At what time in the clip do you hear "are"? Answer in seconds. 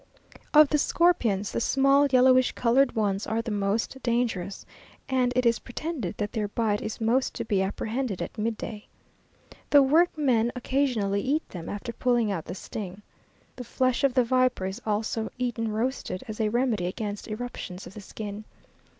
3.27-3.39